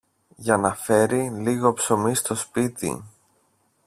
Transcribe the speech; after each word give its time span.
για 0.35 0.57
να 0.57 0.75
φέρει 0.75 1.29
λίγο 1.29 1.73
ψωμί 1.73 2.15
στο 2.15 2.35
σπίτι. 2.35 3.03